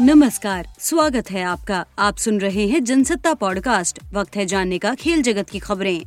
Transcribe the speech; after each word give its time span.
नमस्कार, 0.00 0.68
स्वागत 0.80 1.30
है 1.30 1.42
आपका। 1.42 1.84
आप 1.98 2.16
सुन 2.16 2.40
रहे 2.40 2.68
हैं 2.68 2.84
जनसत्ता 2.84 3.34
पॉडकास्ट। 3.34 3.98
वक्त 4.14 4.36
है 4.36 4.46
जानने 4.46 4.78
का, 4.78 4.94
खेल 4.94 5.22
जगत 5.22 5.50
की 5.50 5.58
खबरें। 5.58 6.02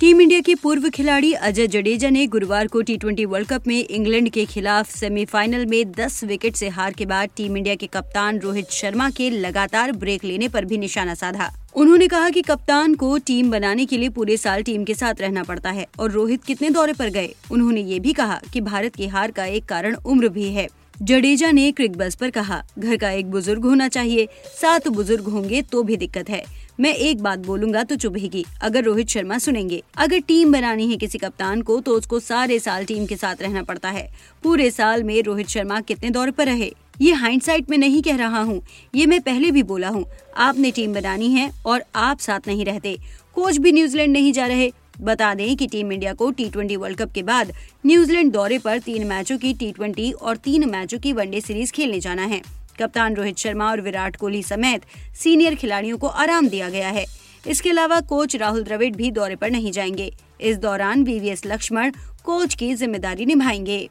टीम 0.00 0.20
इंडिया 0.20 0.40
के 0.40 0.54
पूर्व 0.54 0.88
खिलाड़ी 0.88 1.32
अजय 1.32 1.66
जडेजा 1.66 2.10
ने 2.10 2.26
गुरुवार 2.26 2.66
को 2.66 2.82
टी 2.82 3.24
वर्ल्ड 3.24 3.48
कप 3.48 3.66
में 3.66 3.88
इंग्लैंड 3.88 4.28
के 4.28 4.44
खिलाफ 4.44 4.96
सेमीफाइनल 4.96 5.66
में 5.66 5.92
10 5.92 6.24
विकेट 6.24 6.56
से 6.56 6.68
हार 6.68 6.92
के 6.92 7.06
बाद 7.06 7.28
टीम 7.36 7.56
इंडिया 7.56 7.74
के 7.74 7.86
कप्तान 7.86 8.38
रोहित 8.38 8.70
शर्मा 8.70 9.10
के 9.10 9.30
लगातार 9.30 9.92
ब्रेक 9.92 10.24
लेने 10.24 10.48
पर 10.48 10.64
भी 10.64 10.78
निशाना 10.78 11.14
साधा। 11.14 11.54
उन्होंने 11.74 12.08
कहा 12.08 12.30
कि 12.30 12.42
कप्तान 12.42 12.94
को 12.94 13.18
टीम 13.18 13.50
बनाने 13.50 13.86
के 13.86 13.96
लिए 13.98 14.08
पूरे 14.08 14.36
साल 14.36 14.62
टीम 14.62 14.84
के 14.84 14.94
साथ 14.94 15.14
रहना 15.20 15.42
पड़ता 15.42 15.70
है 15.70 15.86
और 15.98 16.10
रोहित 16.10 16.44
कितने 16.44 16.70
दौरे 16.70 16.92
पर 16.92 17.08
गए? 17.08 17.34
उन्होंने 17.50 17.80
ये 17.80 18.00
भी 18.00 18.12
कहा 18.12 18.40
कि 18.52 18.60
भारत 18.60 18.94
की 18.94 19.06
हार 19.06 19.30
का 19.30 19.44
एक 19.44 19.64
कारण 19.64 19.94
उम्र 19.94 20.28
भी 20.28 20.48
है। 20.48 20.77
जडेजा 21.02 21.50
ने 21.50 21.70
क्रिक 21.72 21.96
बस 21.96 22.14
पर 22.14 22.30
कहा, 22.30 22.62
घर 22.78 22.96
का 22.96 23.10
एक 23.10 23.30
बुज़ुर्ग 23.30 23.64
होना 23.64 23.86
चाहिए। 23.88 24.26
सात 24.52 24.88
बुज़ुर्ग 24.88 25.24
होंगे 25.24 25.60
तो 25.62 25.82
भी 25.82 25.96
दिक्कत 25.96 26.30
है। 26.30 26.42
मैं 26.80 26.92
एक 26.94 27.20
बात 27.22 27.38
बोलूँगा 27.38 27.82
तो 27.82 27.96
चुभेगी 27.96 28.44
अगर 28.62 28.84
रोहित 28.84 29.08
शर्मा 29.08 29.38
सुनेंगे। 29.38 29.82
अगर 29.96 30.18
टीम 30.18 30.52
बनानी 30.52 30.90
है 30.90 30.96
किसी 30.96 31.18
कप्तान 31.18 31.62
को 31.62 31.78
तो 31.80 31.94
उसको 31.96 32.20
सारे 32.20 32.58
साल 32.58 32.84
टीम 32.84 33.06
के 33.06 33.16
साथ 33.16 33.42
रहना 33.42 33.62
पड़ता 33.62 33.90
है। 33.90 34.08
पूरे 34.42 34.70
साल 34.70 35.02
में 35.02 35.22
रोहित 35.22 35.48
शर्मा 35.48 35.80
कितने 35.80 36.10
दौर 36.10 36.30
पर 36.30 36.46
रहे? 36.46 36.72
ये 37.00 37.12
हाइंडसाइट 37.12 37.70
में 37.70 37.78
नहीं 37.78 38.02
कह 38.02 38.16
रहा 38.16 38.40
हूँ। 38.40 38.60
ये 38.94 39.06
मैं 39.06 39.20
पहले 39.20 39.50
भी 39.50 39.62
बोला 39.62 39.88
हूँ। 39.88 40.04
आपने 40.36 40.70
टीम 40.70 40.94
बनानी 40.94 41.32
है 41.32 41.50
और 41.66 41.84
आप 41.94 42.18
साथ 42.18 42.48
नहीं 42.48 42.64
रहते। 42.64 42.96
कोच 43.34 43.56
भी 43.56 43.72
न्यूजीलैंड 43.72 44.12
नहीं 44.12 44.32
जा 44.32 44.46
रहे। 44.46 44.70
बता 45.00 45.32
दें 45.34 45.56
कि 45.56 45.66
टीम 45.66 45.92
इंडिया 45.92 46.12
को 46.14 46.30
टी 46.30 46.48
ट्वेंटी 46.50 46.76
वर्ल्ड 46.76 46.98
कप 46.98 47.12
के 47.12 47.22
बाद 47.22 47.52
न्यूजीलैंड 47.86 48.32
दौरे 48.32 48.58
पर 48.58 48.78
तीन 48.78 49.06
मैचों 49.06 49.38
की 49.38 49.52
टी 49.54 49.70
ट्वेंटी 49.72 50.10
और 50.12 50.36
तीन 50.36 50.68
मैचों 50.70 50.98
की 50.98 51.12
वनडे 51.12 51.40
सीरीज़ 51.40 51.72
खेलने 51.72 52.00
जाना 52.00 52.22
है। 52.22 52.40
कप्तान 52.80 53.14
रोहित 53.16 53.38
शर्मा 53.38 53.70
और 53.70 53.80
विराट 53.80 54.16
कोहली 54.16 54.42
समेत 54.42 54.82
सीनियर 55.14 55.54
खिलाड़ियों 55.54 55.98
को 55.98 56.06
आराम 56.06 56.48
दिया 56.48 56.68
गया 56.70 56.88
है। 56.88 57.04
इसके 57.46 57.70
अलावा 57.70 58.00
कोच 58.00 58.36
राहुल 58.36 58.62
द्रविड़ 58.62 58.94
भी 58.96 59.10
दौरे 59.10 59.36
पर 59.36 59.50
नहीं 59.50 59.72
जाएँगे। 59.72 60.12
इस 60.40 60.58
दौरान 60.58 61.04
बीवीएस 61.04 61.46
लक्ष्मण 61.46 61.92
कोच 62.24 62.54
की 62.54 62.74
ज़िम्मेदारी 62.74 63.26
निभाएँगे। 63.26 63.88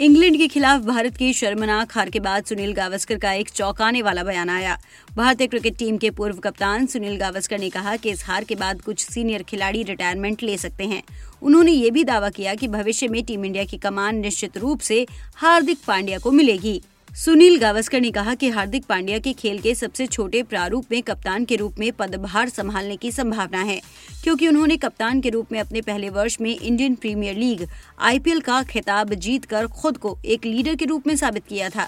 इंग्लैंड 0.00 0.36
के 0.36 0.46
खिलाफ 0.48 0.80
भारत 0.80 1.16
की 1.16 1.32
शर्मनाक 1.32 1.92
हार 1.92 2.10
के 2.10 2.20
बाद 2.20 2.44
सुनील 2.44 2.72
गावस्कर 2.72 3.18
का 3.18 3.32
एक 3.32 3.48
चौंकाने 3.50 4.00
वाला 4.02 4.22
बयान 4.22 4.50
आया। 4.50 4.78
भारतीय 5.16 5.46
क्रिकेट 5.46 5.76
टीम 5.76 5.96
के 5.96 6.10
पूर्व 6.10 6.36
कप्तान 6.36 6.86
सुनील 6.86 7.16
गावस्कर 7.16 7.58
ने 7.58 7.68
कहा 7.70 7.96
कि 7.96 8.10
इस 8.10 8.24
हार 8.24 8.44
के 8.44 8.54
बाद 8.54 8.80
कुछ 8.80 9.04
सीनियर 9.04 9.42
खिलाड़ी 9.42 9.82
रिटायरमेंट 9.82 10.42
ले 10.42 10.56
सकते 10.56 10.84
हैं। 10.84 11.02
उन्होंने 11.42 11.72
ये 11.72 11.90
भी 11.90 12.04
दावा 12.04 12.28
किया 12.28 12.54
कि 12.54 12.68
भविष्य 12.68 13.08
में 13.08 13.22
टीम 13.24 13.44
इंडिया 13.44 13.64
की 13.64 13.78
कमान 13.78 14.16
निश्चित 14.16 14.56
रूप 14.56 14.80
से 14.80 15.06
हार्दिक 15.36 15.78
पांड्या 15.86 16.18
को 16.18 16.30
मिलेगी। 16.30 16.80
सुनील 17.12 17.56
गावस्कर 17.60 18.00
ने 18.00 18.10
कहा 18.10 18.34
कि 18.34 18.48
हार्दिक 18.48 18.84
पांड्या 18.84 19.18
के 19.18 19.32
खेल 19.32 19.58
के 19.60 19.74
सबसे 19.74 20.06
छोटे 20.06 20.42
प्रारूप 20.42 20.84
में 20.90 21.02
कप्तान 21.02 21.44
के 21.44 21.56
रूप 21.56 21.78
में 21.78 21.90
पदभार 21.92 22.48
संभालने 22.48 22.96
की 22.96 23.10
संभावना 23.12 23.62
है, 23.62 23.80
क्योंकि 24.22 24.46
उन्होंने 24.48 24.76
कप्तान 24.76 25.20
के 25.20 25.30
रूप 25.30 25.52
में 25.52 25.58
अपने 25.60 25.80
पहले 25.80 26.08
वर्ष 26.10 26.36
में 26.40 26.50
इंडियन 26.50 26.94
प्रीमियर 26.94 27.36
लीग 27.36 27.66
आईपीएल 28.00 28.40
का 28.40 28.62
खिताब 28.62 29.12
जीतकर 29.16 29.66
खुद 29.72 29.96
को 29.96 30.16
एक 30.24 30.46
लीडर 30.46 30.74
के 30.74 30.84
रूप 30.84 31.06
में 31.06 31.14
साबित 31.16 31.44
किया 31.48 31.68
था। 31.68 31.86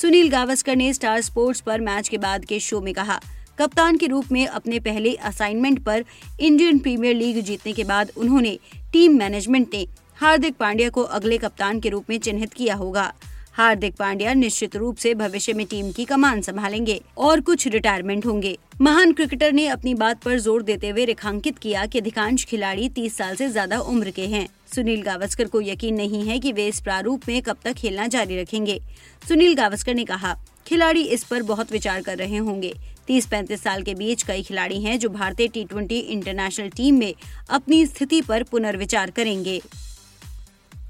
सुनील 0.00 0.28
गावस्कर 0.28 0.76
ने 0.76 0.92
स्टार 0.92 1.20
स्पोर्ट्स 1.20 1.60
पर 1.60 1.80
मैच 1.80 2.08
के 2.08 2.18
बाद 2.18 2.44
के 2.44 2.58
शो 2.60 2.80
में 2.80 2.92
कहा, 2.94 3.20
कप्तान 3.58 3.96
के 3.96 4.06
रूप 4.06 4.32
में 4.32 4.46
अपने 4.46 4.80
पहले 4.80 5.14
असाइनमेंट 5.14 5.82
पर 5.84 6.04
इंडियन 6.40 6.78
प्रीमियर 6.78 7.14
लीग 7.14 7.40
जीतने 7.40 7.72
के 7.72 7.84
बाद 7.84 8.10
उन्होंने 8.16 8.58
टीम 8.92 9.16
मैनेजमेंट 9.18 9.68
ने 9.74 9.86
हार्दिक 10.18 10.56
पांड्या 10.56 10.90
को 10.90 11.02
अगले 11.02 11.38
कप्तान 11.38 11.80
के 11.80 11.88
रूप 11.88 12.10
में 12.10 12.18
चिन्हित 12.18 12.52
किया 12.52 12.74
होगा। 12.74 13.12
हार्दिक 13.56 13.94
पांड्या 13.96 14.32
निश्चित 14.34 14.74
रूप 14.76 14.96
से 14.96 15.12
भविष्य 15.14 15.52
में 15.52 15.64
टीम 15.66 15.90
की 15.92 16.04
कमान 16.04 16.40
संभालेंगे 16.40 17.00
और 17.18 17.40
कुछ 17.40 17.66
रिटायरमेंट 17.66 18.26
होंगे। 18.26 18.56
महान 18.80 19.12
क्रिकेटर 19.12 19.52
ने 19.52 19.66
अपनी 19.66 19.94
बात 19.94 20.22
पर 20.22 20.38
ज़ोर 20.38 20.62
देते 20.62 20.88
हुए 20.88 21.04
रेखांकित 21.04 21.58
किया 21.58 21.84
कि 21.86 21.98
अधिकांश 21.98 22.44
खिलाड़ी 22.44 22.88
30 22.88 23.16
साल 23.16 23.36
से 23.36 23.48
ज़्यादा 23.48 23.78
उम्र 23.78 24.10
के 24.10 24.26
हैं। 24.26 24.46
सुनील 24.74 25.02
गावस्कर 25.02 25.48
को 25.48 25.60
यकीन 25.60 25.94
नहीं 25.94 26.22
है 26.26 26.38
कि 26.38 26.52
वे 26.52 26.66
इस 26.68 26.80
प्रारूप 26.80 27.28
में 27.28 27.40
कब 27.42 27.56
तक 27.64 27.72
खेलना 27.72 28.06
जारी 28.06 28.40
रखेंगे। 28.40 28.78
सुनील 29.22 29.54
गावस्कर 29.54 29.94
ने 29.94 30.04
कहा, 30.04 30.36
खिलाड़ी 30.66 31.02
इस 31.06 31.24
पर 31.24 31.42
बहुत 31.44 31.72
विचार 31.72 32.02
कर 32.02 32.18
रहे 32.18 32.36
होंगे। 32.38 32.72
तीस 33.06 33.26
पैंतीस 33.26 33.62
साल 33.62 33.82
के 33.82 33.94
बीच 33.94 34.22
कई 34.22 34.42
खिलाड़ी 34.42 34.82
हैं 34.82 34.98
जो 34.98 35.08
भारतीय 35.08 35.48
टी 35.48 35.64
ट्वेंटी 35.64 35.98
इंटरनेशनल 35.98 36.68
टीम 36.68 36.98
में 36.98 37.12
अपनी 37.50 37.84
स्थिति 37.86 38.20
पर 38.20 38.42
पुनर्विचार 38.42 39.10
करेंगे। 39.10 39.60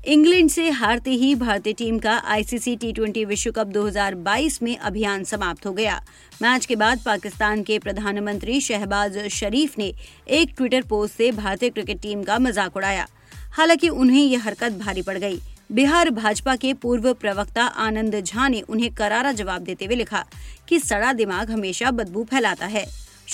इंग्लैंड 0.07 0.51
से 0.51 0.69
हारते 0.71 1.11
ही 1.11 1.35
भारतीय 1.35 1.73
टीम 1.73 1.99
का 1.99 2.13
आईसीसी 2.25 2.75
टी 2.77 2.93
ट्वेंटी 2.93 3.25
विश्व 3.25 3.51
कप 3.51 3.67
2022 3.67 4.61
में 4.63 4.77
अभियान 4.79 5.23
समाप्त 5.25 5.67
हो 5.67 5.73
गया। 5.73 5.97
मैच 6.43 6.67
के 6.67 6.77
बाद 6.77 7.01
पाकिस्तान 7.05 7.63
के 7.63 7.79
प्रधानमंत्री 7.79 8.61
शहबाज 8.61 9.19
शरीफ 9.29 9.79
ने 9.79 9.93
एक 10.29 10.53
ट्विटर 10.57 10.83
पोस्ट 10.83 11.15
से 11.15 11.31
भारतीय 11.33 11.71
क्रिकेट 11.71 12.01
टीम 12.01 12.23
का 12.23 12.39
मज़ाक 12.39 12.77
उड़ाया। 12.77 13.07
हालाँकि 13.53 13.89
उन्हें 13.89 14.23
यह 14.25 14.45
हरकत 14.45 14.73
भारी 14.73 15.03
पड़ 15.03 15.17
गई। 15.19 15.41
बिहार 15.73 16.11
भाजपा 16.11 16.55
के 16.57 16.73
पूर्व 16.75 17.13
प्रवक्ता 17.15 17.65
आनंद 17.65 18.21
झा 18.21 18.47
ने 18.49 18.61
उन्हें 18.61 18.93
करारा 18.95 19.33
जवाब 19.33 19.63
देते 19.63 19.85
हुए 19.85 19.97
लिखा 19.97 20.25
कि 20.69 20.79
सड़ा 20.79 21.13
दिमाग 21.13 21.51
हमेशा 21.51 21.91
बदबू 21.91 22.25
फैलाता 22.25 22.67
है। 22.67 22.85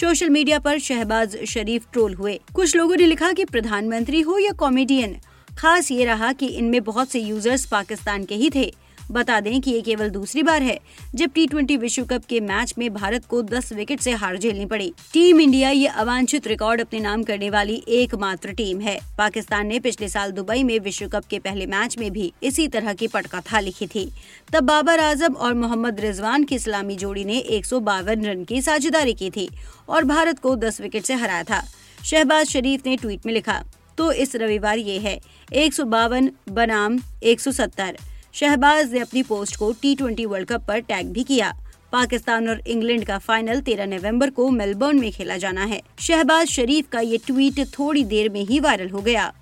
सोशल 0.00 0.31
मीडिया 0.31 0.59
पर 0.59 0.78
शहबाज 0.78 1.37
शरीफ 1.44 1.87
ट्रोल 1.93 2.15
हुए। 2.15 2.38
कुछ 2.55 2.77
लोगों 2.77 2.97
ने 2.97 3.06
लिखा 3.06 3.32
कि 3.32 3.44
प्रधानमंत्री 3.44 4.21
हो 4.21 4.38
या 4.38 4.53
कॉमेडियन 4.53 5.16
खास 5.59 5.91
ये 5.91 6.05
रहा 6.05 6.33
कि 6.33 6.47
इनमें 6.47 6.83
बहुत 6.85 7.11
से 7.11 7.21
यूज़र्स 7.21 7.67
पाकिस्तान 7.67 8.25
के 8.25 8.35
ही 8.35 8.51
थे। 8.51 8.73
बता 9.11 9.39
दें 9.41 9.61
कि 9.61 9.71
ये 9.71 9.81
केवल 9.81 10.11
दूसरी 10.11 10.43
बार 10.43 10.63
है, 10.63 10.79
जब 11.15 11.31
टी 11.35 11.77
विश्व 11.77 12.05
कप 12.05 12.25
के 12.25 12.41
मैच 12.41 12.75
में 12.79 12.93
भारत 12.95 13.25
को 13.25 13.43
10 13.43 13.73
विकेट 13.73 14.01
से 14.01 14.12
हार 14.12 14.39
झेलनी 14.39 14.67
पड़ी। 14.67 14.93
टीम 15.12 15.41
इंडिया 15.41 15.71
ये 15.71 15.87
अवांछित 15.87 16.47
रिकॉर्ड 16.47 16.81
अपने 16.81 17.01
नाम 17.01 17.23
करने 17.23 17.51
वाली 17.51 17.83
एकमात्र 17.89 18.53
टीम 18.53 18.81
है। 18.81 18.99
पाकिस्तान 19.19 19.67
ने 19.67 19.81
पिछले 19.81 20.09
साल 20.09 20.33
दुबई 20.33 20.62
में 20.62 20.79
विश्व 20.79 21.09
कप 21.09 21.25
के 21.25 21.39
पहले 21.39 21.67
मैच 21.67 21.99
में 21.99 22.11
भी 22.12 22.33
इसी 22.43 22.69
तरह 22.69 22.95
की 22.95 23.09
पटकथा 23.09 23.61
लिखी 23.61 23.87
थी। 23.87 24.11
तब 24.53 24.65
बाबर 24.65 25.01
आज़म 25.01 25.35
और 25.35 25.55
मोहम्मद 25.55 26.01
रिजवान 26.01 26.45
की 26.45 26.55
इस्लामी 26.55 26.97
जोड़ी 26.97 27.25
ने 27.25 27.39
एक 27.39 27.67
सौ 27.67 27.81
बावन 27.81 28.25
रन 28.25 28.45
की 28.45 28.62
साझेदारी 28.62 29.15
की 29.15 29.31
थी 29.31 29.49
और 29.89 30.05
भारत 30.05 30.39
को 30.39 30.57
दस 30.57 30.81
विकेट 30.81 31.03
ऐसी 31.03 31.15
हराया 31.15 31.43
था। 31.43 31.62
शहबाज 32.05 32.47
शरीफ 32.47 32.87
ने 32.87 32.97
ट्वीट 32.97 33.27
में 33.27 33.33
लिखा 33.33 33.62
तो 33.99 34.13
इस 34.13 34.37
रविवार 34.37 34.79
ये 34.79 34.99
है। 34.99 35.19
एक 35.53 35.75
सौ 35.75 35.85
बावन 35.85 36.31
बनाम 36.49 36.99
170 37.23 37.97
शहबाज 38.35 38.93
ने 38.93 39.01
अपनी 39.01 39.23
पोस्ट 39.23 39.57
को 39.57 39.73
टी 39.73 39.95
ट्वेंटी 39.95 40.27
वर्ल्ड 40.27 40.49
कप 40.49 40.65
पर 40.69 40.81
टैग 40.81 41.13
भी 41.13 41.25
किया। 41.25 41.53
पाकिस्तान 41.93 42.49
और 42.49 42.63
इंग्लैंड 42.67 43.05
का 43.05 43.19
फाइनल 43.19 43.61
13 43.61 43.87
नवंबर 43.87 44.31
को 44.31 44.49
मेलबर्न 44.51 45.01
में 45.01 45.11
खेला 45.13 45.37
जाना 45.37 45.65
है। 45.65 45.81
शहबाज 46.01 46.47
शरीफ 46.47 46.89
का 46.89 47.01
ये 47.01 47.19
ट्वीट 47.27 47.61
थोड़ी 47.69 48.05
देर 48.05 48.29
में 48.29 48.41
ही 48.41 48.61
वायरल 48.61 48.91
हो 48.91 49.01
गया। 49.01 49.33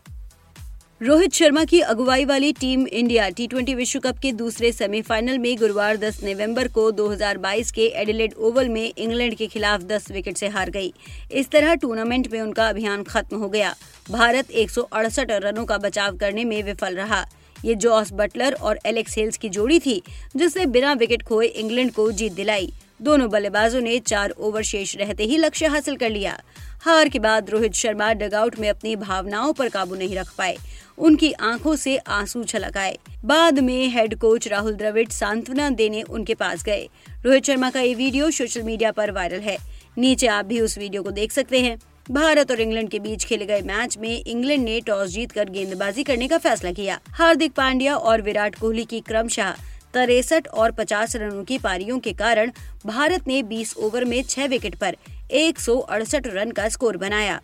रोहित 1.02 1.32
शर्मा 1.32 1.64
की 1.64 1.80
अगुवाई 1.80 2.24
वाली 2.24 2.52
टीम 2.52 2.86
इंडिया 2.86 3.28
टी 3.28 3.74
विश्व 3.74 3.98
कप 3.98 4.18
के 4.18 4.32
दूसरे 4.32 4.72
सेमीफाइनल 4.72 5.38
में 5.38 5.56
गुरुवार 5.58 5.96
10 5.96 6.22
नवंबर 6.24 6.68
को 6.68 6.90
2022 6.90 7.70
के 7.70 7.86
एडिलेड 7.86 8.34
ओवल 8.38 8.68
में 8.68 8.92
इंग्लैंड 8.98 9.34
के 9.34 9.46
खिलाफ 9.46 9.82
10 9.82 10.10
विकेट 10.10 10.36
से 10.36 10.48
हार 10.48 10.70
गई। 10.70 10.92
इस 11.32 11.50
तरह 11.50 11.74
टूर्नामेंट 11.74 12.28
में 12.32 12.40
उनका 12.40 12.68
अभियान 12.68 13.02
खत्म 13.02 13.36
हो 13.36 13.48
गया। 13.48 13.74
भारत 14.10 14.50
एक 14.50 14.70
सौ 14.70 14.82
अड़सठ 14.82 15.30
रनों 15.30 15.64
का 15.64 15.78
बचाव 15.78 16.16
करने 16.16 16.44
में 16.44 16.62
विफल 16.62 16.96
रहा। 16.96 17.24
ये 17.64 17.74
जॉस 17.74 18.12
बटलर 18.12 18.52
और 18.52 18.78
एलेक्स 18.86 19.18
हेल्स 19.18 19.36
की 19.36 19.48
जोड़ी 19.48 19.78
थी, 19.78 20.02
जिसने 20.36 20.66
बिना 20.66 20.92
विकेट 20.92 21.22
खोए 21.22 21.46
इंग्लैंड 21.46 21.92
को 21.92 22.10
जीत 22.12 22.32
दिलाई। 22.32 22.72
दोनों 23.02 23.30
बल्लेबाजों 23.30 23.80
ने 23.80 23.98
चार 23.98 24.30
ओवर 24.30 24.62
शेष 24.62 24.96
रहते 24.96 25.24
ही 25.24 25.36
लक्ष्य 25.36 25.66
हासिल 25.66 25.96
कर 25.96 26.10
लिया। 26.10 26.40
हार 26.82 27.08
के 27.08 27.18
बाद 27.18 27.50
रोहित 27.50 27.72
शर्मा 27.72 28.12
डगआउट 28.12 28.58
में 28.58 28.68
अपनी 28.68 28.96
भावनाओं 28.96 29.52
पर 29.52 29.68
काबू 29.68 29.94
नहीं 29.94 30.16
रख 30.16 30.32
पाए। 30.38 30.56
उनकी 31.00 31.32
आँखों 31.32 31.74
से 31.76 31.96
आँसू 31.96 32.42
छलक 32.44 32.76
आए 32.76 32.96
बाद 33.24 33.58
में 33.58 33.88
हेड 33.88 34.14
कोच 34.14 34.48
राहुल 34.48 34.74
द्रविड़ 34.74 35.08
सांत्वना 35.08 35.68
देने 35.70 36.02
उनके 36.02 36.34
पास 36.34 36.62
गए। 36.62 36.88
रोहित 37.24 37.44
शर्मा 37.44 37.70
का 37.70 37.80
ये 37.80 37.94
वीडियो 37.94 38.30
सोशल 38.30 38.62
मीडिया 38.62 38.90
पर 38.92 39.10
वायरल 39.10 39.40
है। 39.40 39.56
नीचे 39.98 40.26
आप 40.26 40.44
भी 40.44 40.60
उस 40.60 40.76
वीडियो 40.78 41.02
को 41.02 41.10
देख 41.10 41.32
सकते 41.32 41.60
हैं। 41.60 41.78
भारत 42.10 42.50
और 42.50 42.60
इंग्लैंड 42.60 42.88
के 42.90 42.98
बीच 42.98 43.24
खेले 43.24 43.46
गए 43.46 43.60
मैच 43.62 43.96
में 43.98 44.24
इंग्लैंड 44.24 44.64
ने 44.64 44.80
टॉस 44.80 45.10
जीतकर 45.10 45.50
गेंदबाजी 45.50 46.02
करने 46.02 46.28
का 46.28 46.38
फैसला 46.38 46.72
किया। 46.72 46.98
हार्दिक 47.08 47.52
पांड्या 47.52 47.96
और 47.96 48.22
विराट 48.22 48.54
कोहली 48.54 48.84
की 48.84 49.00
क्रमशः 49.00 49.50
तिरसठ 49.94 50.48
और 50.48 50.70
50 50.70 51.16
रनों 51.16 51.44
की 51.44 51.58
पारियों 51.58 51.98
के 51.98 52.12
कारण 52.12 52.50
भारत 52.86 53.28
ने 53.28 53.42
20 53.42 53.76
ओवर 53.76 54.04
में 54.04 54.22
6 54.22 54.48
विकेट 54.48 54.74
पर 54.74 54.96
एक 55.30 55.58
सौ 55.60 55.76
अड़सठ 55.78 56.26
रन 56.26 56.50
का 56.50 56.68
स्कोर 56.68 56.96
बनाया। 56.96 57.40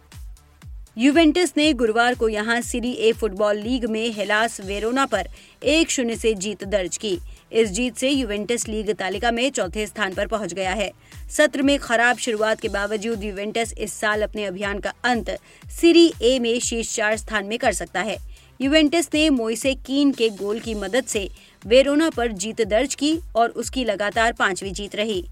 यूवेंटस 0.96 1.52
ने 1.56 1.72
गुरुवार 1.72 2.14
को 2.14 2.28
यहाँ 2.28 2.60
सीरी 2.60 2.90
ए 2.90 3.10
फुटबॉल 3.12 3.56
लीग 3.56 3.84
में 3.84 4.12
हेलास 4.12 4.60
वेरोना 4.60 5.04
पर 5.06 5.28
एक 5.62 5.90
शून्य 5.90 6.16
से 6.16 6.32
जीत 6.34 6.64
दर्ज 6.64 6.96
की। 6.96 7.18
इस 7.52 7.70
जीत 7.70 7.96
से 7.96 8.10
यूवेंटस 8.10 8.66
लीग 8.68 8.90
तालिका 8.90 9.30
में 9.30 9.50
चौथे 9.50 9.86
स्थान 9.86 10.14
पर 10.14 10.26
पहुँच 10.26 10.54
गया 10.54 10.72
है। 10.72 10.90
सत्र 11.36 11.62
में 11.62 11.78
खराब 11.78 12.16
शुरुआत 12.16 12.60
के 12.60 12.68
बावजूद 12.68 13.24
यूवेंटस 13.24 13.74
इस 13.78 13.92
साल 13.92 14.22
अपने 14.22 14.44
अभियान 14.44 14.78
का 14.78 14.92
अंत 15.04 15.30
सीरी 15.70 16.10
ए 16.22 16.38
में 16.38 16.58
शीर्ष 16.60 16.94
चार 16.96 17.16
स्थान 17.16 17.46
में 17.46 17.58
कर 17.58 17.72
सकता 17.72 18.02
है। 18.02 18.16
यूवेंटस 18.60 19.10
ने 19.14 19.28
मोइसे 19.30 19.74
कीन 19.76 20.12
के 20.12 20.28
गोल 20.32 20.60
की 20.60 20.74
मदद 20.74 21.04
से 21.04 21.28
वेरोना 21.64 22.10
पर 22.10 22.32
जीत 22.34 22.62
दर्ज 22.62 22.94
की 22.94 23.18
और 23.36 23.50
उसकी 23.50 23.84
लगातार 23.84 24.32
पांचवी 24.32 24.70
जीत 24.70 24.96
रही। 24.96 25.24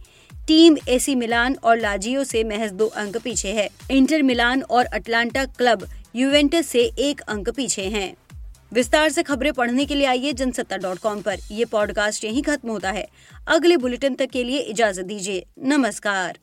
टीम 0.47 0.77
एसी 0.89 1.15
मिलान 1.15 1.57
और 1.65 1.79
लाजियो 1.79 2.25
से 2.25 2.45
महज 2.45 2.73
दो 2.73 2.87
अंक 2.87 3.17
पीछे 3.17 3.49
है। 3.49 3.69
इंटर 3.91 4.23
मिलान 4.23 4.63
और 4.63 4.85
अटलांटा 4.85 5.45
क्लब 5.45 5.89
यूवेंटस 6.17 6.67
से 6.67 6.81
एक 6.99 7.21
अंक 7.21 7.51
पीछे 7.51 7.83
हैं। 7.83 8.17
विस्तार 8.73 9.09
से 9.09 9.23
खबरें 9.23 9.53
पढ़ने 9.53 9.85
के 9.85 9.95
लिए 9.95 10.07
आइए 10.07 10.33
जनसत्ता 10.33 10.77
डॉट 10.77 10.99
कॉम 10.99 11.19
आरोप 11.19 11.49
ये 11.51 11.65
पॉडकास्ट 11.65 12.25
यही 12.25 12.43
खत्म 12.43 12.69
होता 12.69 12.91
है। 12.91 13.09
अगले 13.49 13.77
बुलेटिन 13.77 14.15
तक 14.15 14.27
के 14.27 14.45
लिए 14.45 14.59
इजाज़त 14.59 15.05
दीजिए। 15.05 15.47
नमस्कार। 15.59 16.39